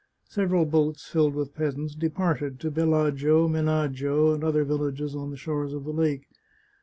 Several 0.27 0.65
boats 0.65 1.07
filled 1.07 1.35
with 1.35 1.53
peasants 1.53 1.93
departed 1.93 2.59
to 2.61 2.71
Bellagio, 2.71 3.47
Menaggio, 3.47 4.33
and 4.33 4.43
other 4.43 4.63
villages 4.63 5.15
on 5.15 5.29
the 5.29 5.37
shores 5.37 5.73
of 5.73 5.83
the 5.83 5.93
lake. 5.93 6.25